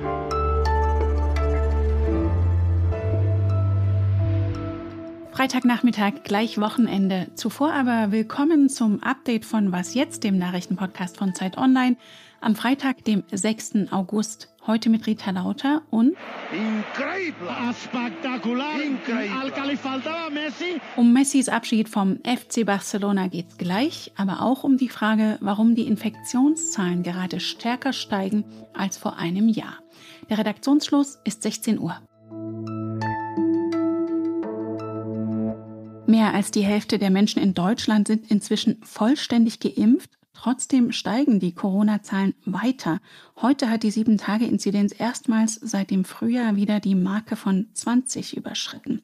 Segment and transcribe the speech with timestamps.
[0.00, 0.31] you
[5.32, 7.28] Freitagnachmittag, gleich Wochenende.
[7.36, 11.96] Zuvor aber willkommen zum Update von Was jetzt, dem Nachrichtenpodcast von Zeit Online.
[12.42, 13.90] Am Freitag, dem 6.
[13.92, 14.54] August.
[14.66, 16.14] Heute mit Rita Lauter und
[20.96, 25.86] um Messis Abschied vom FC Barcelona geht's gleich, aber auch um die Frage, warum die
[25.86, 28.44] Infektionszahlen gerade stärker steigen
[28.74, 29.78] als vor einem Jahr.
[30.28, 31.98] Der Redaktionsschluss ist 16 Uhr.
[36.22, 40.08] Mehr als die Hälfte der Menschen in Deutschland sind inzwischen vollständig geimpft.
[40.34, 43.00] Trotzdem steigen die Corona-Zahlen weiter.
[43.40, 49.02] Heute hat die 7-Tage-Inzidenz erstmals seit dem Frühjahr wieder die Marke von 20 überschritten.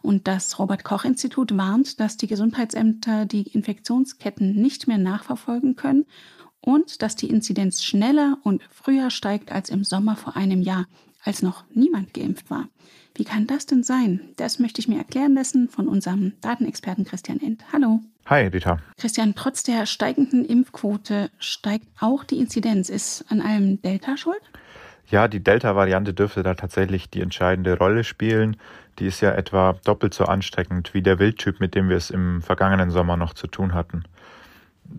[0.00, 6.06] Und das Robert-Koch-Institut warnt, dass die Gesundheitsämter die Infektionsketten nicht mehr nachverfolgen können
[6.60, 10.86] und dass die Inzidenz schneller und früher steigt als im Sommer vor einem Jahr,
[11.24, 12.68] als noch niemand geimpft war.
[13.20, 14.20] Wie kann das denn sein?
[14.38, 17.62] Das möchte ich mir erklären lassen von unserem Datenexperten Christian End.
[17.70, 18.00] Hallo.
[18.24, 18.78] Hi, Rita.
[18.96, 22.88] Christian, trotz der steigenden Impfquote steigt auch die Inzidenz.
[22.88, 24.40] Ist an allem Delta schuld?
[25.10, 28.56] Ja, die Delta-Variante dürfte da tatsächlich die entscheidende Rolle spielen.
[28.98, 32.40] Die ist ja etwa doppelt so ansteckend wie der Wildtyp, mit dem wir es im
[32.40, 34.04] vergangenen Sommer noch zu tun hatten.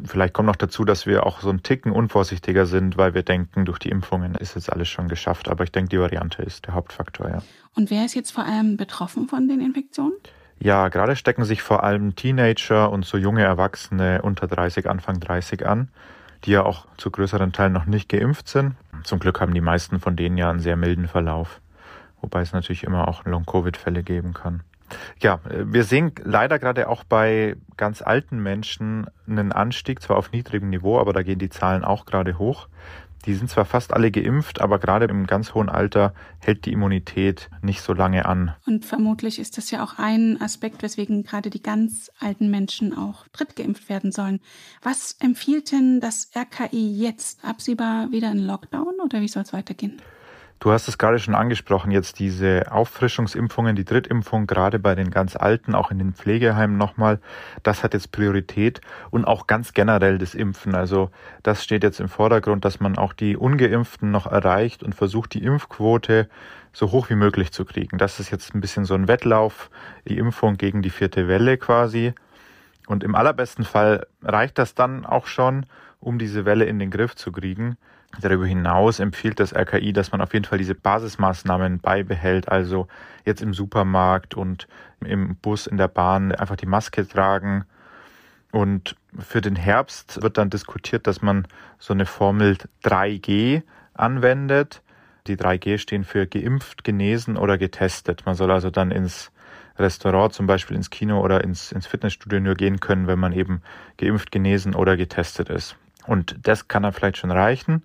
[0.06, 3.66] Vielleicht kommt noch dazu, dass wir auch so ein Ticken unvorsichtiger sind, weil wir denken,
[3.66, 5.50] durch die Impfungen ist jetzt alles schon geschafft.
[5.50, 7.44] Aber ich denke, die Variante ist der Hauptfaktor, ja.
[7.75, 10.14] Und wer ist jetzt vor allem betroffen von den Infektionen?
[10.59, 15.66] Ja, gerade stecken sich vor allem Teenager und so junge Erwachsene unter 30, Anfang 30
[15.66, 15.89] an,
[16.44, 18.75] die ja auch zu größeren Teilen noch nicht geimpft sind.
[19.03, 21.59] Zum Glück haben die meisten von denen ja einen sehr milden Verlauf,
[22.22, 24.62] wobei es natürlich immer auch Long-Covid-Fälle geben kann.
[25.22, 30.70] Ja, wir sehen leider gerade auch bei ganz alten Menschen einen Anstieg, zwar auf niedrigem
[30.70, 32.67] Niveau, aber da gehen die Zahlen auch gerade hoch.
[33.25, 37.50] Die sind zwar fast alle geimpft, aber gerade im ganz hohen Alter hält die Immunität
[37.62, 38.56] nicht so lange an.
[38.66, 43.28] Und vermutlich ist das ja auch ein Aspekt, weswegen gerade die ganz alten Menschen auch
[43.28, 44.40] drittgeimpft werden sollen.
[44.81, 47.46] Was empfiehlt denn das RKI jetzt?
[47.46, 50.01] Absehbar wieder ein Lockdown oder wie soll es weitergehen?
[50.62, 55.36] Du hast es gerade schon angesprochen, jetzt diese Auffrischungsimpfungen, die Drittimpfung, gerade bei den ganz
[55.36, 57.20] Alten, auch in den Pflegeheimen nochmal,
[57.64, 58.80] das hat jetzt Priorität
[59.10, 60.76] und auch ganz generell das Impfen.
[60.76, 61.10] Also
[61.42, 65.44] das steht jetzt im Vordergrund, dass man auch die Ungeimpften noch erreicht und versucht, die
[65.44, 66.30] Impfquote
[66.74, 67.98] so hoch wie möglich zu kriegen.
[67.98, 69.72] Das ist jetzt ein bisschen so ein Wettlauf,
[70.08, 72.14] die Impfung gegen die vierte Welle quasi.
[72.86, 75.66] Und im allerbesten Fall reicht das dann auch schon,
[76.00, 77.78] um diese Welle in den Griff zu kriegen.
[78.20, 82.88] Darüber hinaus empfiehlt das RKI, dass man auf jeden Fall diese Basismaßnahmen beibehält, also
[83.26, 84.68] jetzt im Supermarkt und
[85.00, 87.64] im Bus, in der Bahn einfach die Maske tragen.
[88.52, 91.48] Und für den Herbst wird dann diskutiert, dass man
[91.80, 93.64] so eine Formel 3G
[93.94, 94.82] anwendet.
[95.28, 98.26] Die 3G stehen für geimpft, genesen oder getestet.
[98.26, 99.32] Man soll also dann ins
[99.78, 103.62] Restaurant, zum Beispiel ins Kino oder ins, ins Fitnessstudio nur gehen können, wenn man eben
[103.98, 105.78] geimpft, genesen oder getestet ist.
[106.07, 107.84] Und das kann dann vielleicht schon reichen.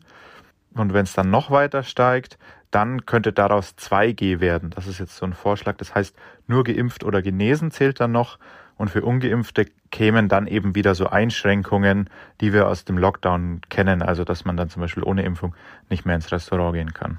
[0.74, 2.38] Und wenn es dann noch weiter steigt,
[2.70, 4.70] dann könnte daraus 2G werden.
[4.70, 5.76] Das ist jetzt so ein Vorschlag.
[5.76, 6.14] Das heißt,
[6.46, 8.38] nur geimpft oder genesen zählt dann noch.
[8.76, 12.10] Und für ungeimpfte kämen dann eben wieder so Einschränkungen,
[12.42, 14.02] die wir aus dem Lockdown kennen.
[14.02, 15.54] Also, dass man dann zum Beispiel ohne Impfung
[15.88, 17.18] nicht mehr ins Restaurant gehen kann.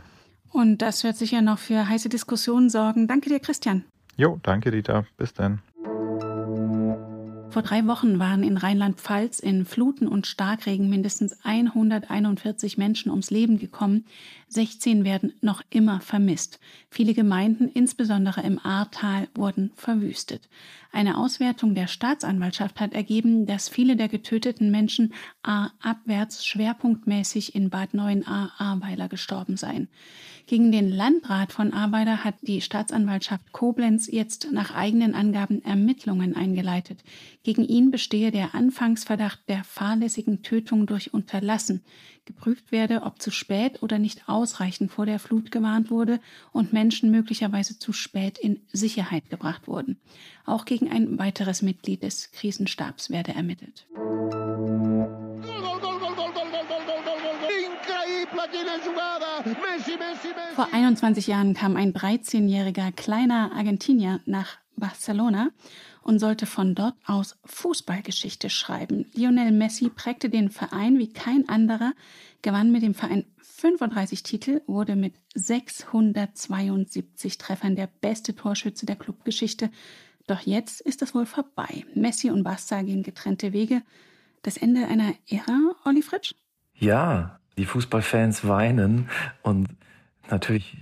[0.52, 3.08] Und das wird sicher noch für heiße Diskussionen sorgen.
[3.08, 3.86] Danke dir, Christian.
[4.16, 5.06] Jo, danke, Rita.
[5.18, 5.62] Bis dann.
[7.50, 13.58] Vor drei Wochen waren in Rheinland-Pfalz in Fluten und Starkregen mindestens 141 Menschen ums Leben
[13.58, 14.06] gekommen.
[14.50, 16.60] 16 werden noch immer vermisst.
[16.90, 20.50] Viele Gemeinden, insbesondere im Ahrtal, wurden verwüstet.
[20.98, 25.14] Eine Auswertung der Staatsanwaltschaft hat ergeben, dass viele der getöteten Menschen
[25.44, 29.90] A abwärts schwerpunktmäßig in Bad 9a Ahrweiler gestorben seien.
[30.48, 37.04] Gegen den Landrat von Ahrweiler hat die Staatsanwaltschaft Koblenz jetzt nach eigenen Angaben Ermittlungen eingeleitet.
[37.44, 41.84] Gegen ihn bestehe der Anfangsverdacht der fahrlässigen Tötung durch Unterlassen.
[42.28, 46.20] Geprüft werde, ob zu spät oder nicht ausreichend vor der Flut gewarnt wurde
[46.52, 49.98] und Menschen möglicherweise zu spät in Sicherheit gebracht wurden.
[50.46, 53.88] Auch gegen ein weiteres Mitglied des Krisenstabs werde ermittelt.
[60.56, 65.50] Vor 21 Jahren kam ein 13-jähriger kleiner Argentinier nach Barcelona
[66.08, 69.06] und sollte von dort aus Fußballgeschichte schreiben.
[69.14, 71.92] Lionel Messi prägte den Verein wie kein anderer,
[72.42, 79.70] gewann mit dem Verein 35 Titel, wurde mit 672 Treffern der beste Torschütze der Clubgeschichte.
[80.28, 81.86] Doch jetzt ist das wohl vorbei.
[81.94, 83.82] Messi und Basta gehen getrennte Wege.
[84.42, 86.34] Das Ende einer Ära, Olli Fritsch?
[86.76, 89.10] Ja, die Fußballfans weinen
[89.42, 89.68] und
[90.30, 90.78] Natürlich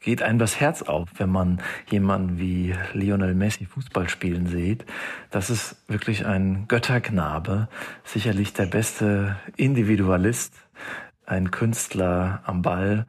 [0.00, 1.60] geht einem das Herz auf, wenn man
[1.90, 4.84] jemanden wie Lionel Messi Fußball spielen sieht.
[5.30, 7.68] Das ist wirklich ein Götterknabe,
[8.04, 10.54] sicherlich der beste Individualist,
[11.26, 13.06] ein Künstler am Ball,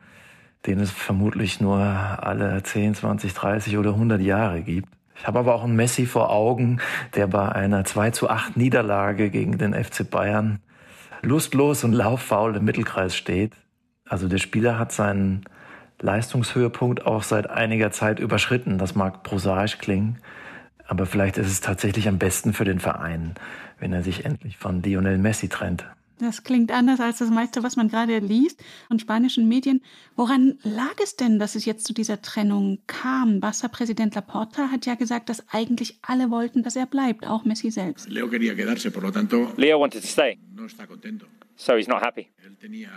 [0.66, 4.90] den es vermutlich nur alle 10, 20, 30 oder 100 Jahre gibt.
[5.16, 6.82] Ich habe aber auch einen Messi vor Augen,
[7.16, 10.60] der bei einer 2 zu 8 Niederlage gegen den FC Bayern
[11.22, 13.54] lustlos und lauffaul im Mittelkreis steht.
[14.08, 15.46] Also der Spieler hat seinen
[16.02, 18.78] Leistungshöhepunkt auch seit einiger Zeit überschritten.
[18.78, 20.18] Das mag prosaisch klingen,
[20.88, 23.36] aber vielleicht ist es tatsächlich am besten für den Verein,
[23.80, 25.86] wenn er sich endlich von Lionel Messi trennt.
[26.22, 29.82] Das klingt anders als das meiste, was man gerade liest von spanischen Medien.
[30.16, 33.40] Woran lag es denn, dass es jetzt zu dieser Trennung kam?
[33.40, 38.08] Barca-Präsident Laporta hat ja gesagt, dass eigentlich alle wollten, dass er bleibt, auch Messi selbst.
[38.08, 39.52] Leo quería quedarse, por lo tanto.
[39.58, 40.38] Leo wanted to stay.
[40.54, 41.26] No está contento.
[41.56, 42.28] So he's not happy.
[42.46, 42.92] Él tenía,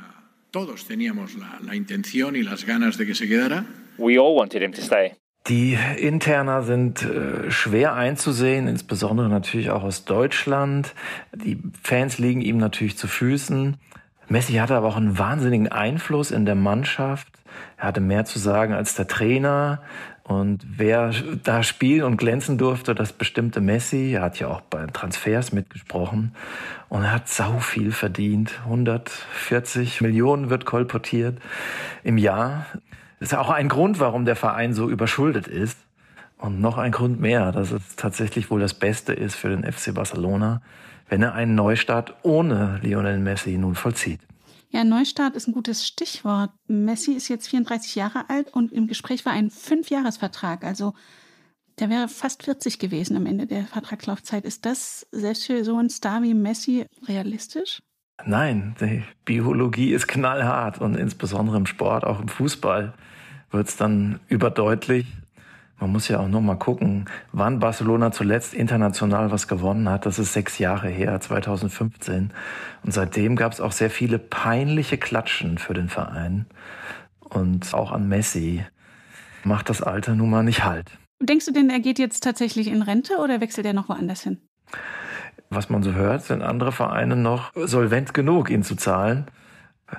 [0.55, 3.65] todos teníamos la, la intención y las ganas de que se quedara.
[3.99, 5.17] We all wanted him to stay.
[5.49, 10.95] Die Interna sind äh, schwer einzusehen, insbesondere natürlich auch aus Deutschland.
[11.35, 13.77] Die Fans liegen ihm natürlich zu Füßen.
[14.29, 17.27] Messi hatte aber auch einen wahnsinnigen Einfluss in der Mannschaft.
[17.77, 19.83] Er hatte mehr zu sagen als der Trainer.
[20.27, 21.13] Und wer
[21.43, 24.15] da spielen und glänzen durfte, das bestimmte Messi.
[24.15, 26.35] Er hat ja auch bei Transfers mitgesprochen.
[26.89, 28.53] Und er hat sau viel verdient.
[28.65, 31.39] 140 Millionen wird kolportiert
[32.05, 32.67] im Jahr.
[33.21, 35.79] Das ist auch ein Grund, warum der Verein so überschuldet ist.
[36.39, 39.95] Und noch ein Grund mehr, dass es tatsächlich wohl das Beste ist für den FC
[39.95, 40.63] Barcelona,
[41.09, 44.21] wenn er einen Neustart ohne Lionel Messi nun vollzieht.
[44.75, 46.51] Ja, Neustart ist ein gutes Stichwort.
[46.67, 50.65] Messi ist jetzt 34 Jahre alt und im Gespräch war ein Fünfjahresvertrag.
[50.65, 50.95] Also
[51.79, 54.45] der wäre fast 40 gewesen am Ende der Vertragslaufzeit.
[54.45, 57.83] Ist das selbst für so einen Star wie Messi realistisch?
[58.25, 62.95] Nein, die Biologie ist knallhart und insbesondere im Sport, auch im Fußball,
[63.53, 65.07] wird es dann überdeutlich.
[65.79, 70.07] Man muss ja auch nur mal gucken, wann Barcelona zuletzt international was gewonnen hat.
[70.07, 72.33] Das ist sechs Jahre her, 2015.
[72.85, 76.47] Und seitdem gab es auch sehr viele peinliche Klatschen für den Verein.
[77.21, 78.65] Und auch an Messi
[79.43, 80.93] macht das Alter nun mal nicht halt.
[81.21, 84.39] Denkst du denn, er geht jetzt tatsächlich in Rente oder wechselt er noch woanders hin?
[85.55, 89.27] was man so hört, sind andere Vereine noch solvent genug, ihn zu zahlen.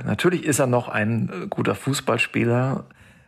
[0.04, 2.86] Natürlich ist er noch ein äh, guter Fußballspieler,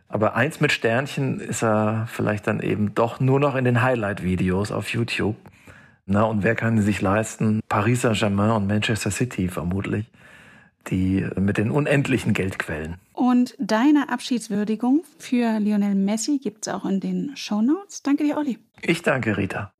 [0.09, 4.71] aber eins mit Sternchen ist er vielleicht dann eben doch nur noch in den Highlight-Videos
[4.71, 5.35] auf YouTube.
[6.05, 7.59] Na, und wer kann sich leisten?
[7.67, 10.05] Paris Saint-Germain und Manchester City vermutlich,
[10.89, 12.95] die mit den unendlichen Geldquellen.
[13.11, 18.03] Und deine Abschiedswürdigung für Lionel Messi gibt es auch in den Show Notes.
[18.03, 18.57] Danke dir, Olli.
[18.81, 19.73] Ich danke, Rita.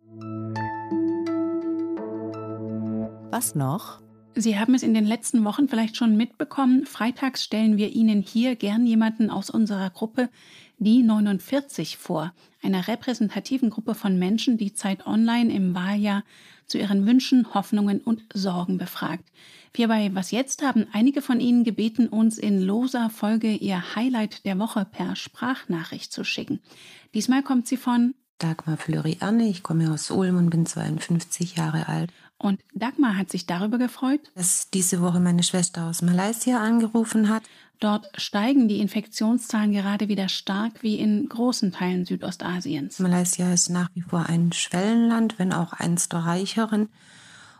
[3.32, 4.02] Was noch?
[4.40, 6.86] Sie haben es in den letzten Wochen vielleicht schon mitbekommen.
[6.86, 10.30] Freitags stellen wir Ihnen hier gern jemanden aus unserer Gruppe,
[10.78, 16.24] die 49 vor, einer repräsentativen Gruppe von Menschen, die Zeit Online im Wahljahr
[16.68, 19.24] zu ihren Wünschen, Hoffnungen und Sorgen befragt.
[19.74, 24.46] Wir bei Was Jetzt haben einige von Ihnen gebeten, uns in loser Folge ihr Highlight
[24.46, 26.60] der Woche per Sprachnachricht zu schicken.
[27.16, 32.12] Diesmal kommt sie von Dagmar Flöri-Anne, ich komme aus Ulm und bin 52 Jahre alt.
[32.40, 37.44] Und Dagmar hat sich darüber gefreut, dass diese Woche meine Schwester aus Malaysia angerufen hat.
[37.80, 43.00] Dort steigen die Infektionszahlen gerade wieder stark wie in großen Teilen Südostasiens.
[43.00, 46.90] Malaysia ist nach wie vor ein Schwellenland, wenn auch eins der reicheren.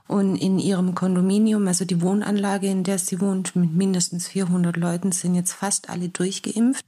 [0.08, 5.12] Und in ihrem Kondominium, also die Wohnanlage, in der sie wohnt, mit mindestens 400 Leuten,
[5.12, 6.86] sind jetzt fast alle durchgeimpft.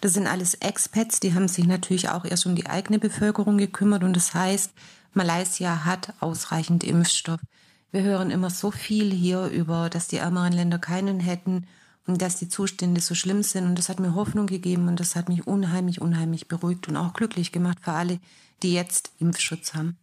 [0.00, 4.04] Das sind alles Expats, die haben sich natürlich auch erst um die eigene Bevölkerung gekümmert.
[4.04, 4.72] Und das heißt,
[5.12, 7.40] Malaysia hat ausreichend Impfstoff.
[7.90, 11.66] Wir hören immer so viel hier über, dass die ärmeren Länder keinen hätten
[12.06, 13.64] und dass die Zustände so schlimm sind.
[13.64, 17.12] Und das hat mir Hoffnung gegeben und das hat mich unheimlich, unheimlich beruhigt und auch
[17.12, 18.20] glücklich gemacht für alle,
[18.62, 19.96] die jetzt Impfschutz haben.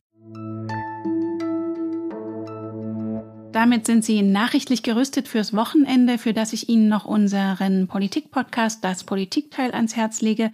[3.51, 9.05] Damit sind Sie nachrichtlich gerüstet fürs Wochenende, für das ich Ihnen noch unseren Politik-Podcast, das
[9.05, 10.51] Politikteil, ans Herz lege.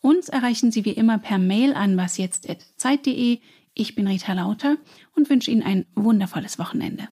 [0.00, 3.40] Uns erreichen Sie wie immer per Mail an wasjetzt.zeit.de.
[3.76, 4.76] Ich bin Rita Lauter
[5.16, 7.08] und wünsche Ihnen ein wundervolles Wochenende.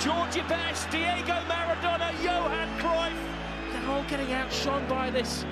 [0.00, 3.12] Georgie Best, Diego Maradona, Johan Cruyff,
[3.72, 5.44] they're all getting outshone by this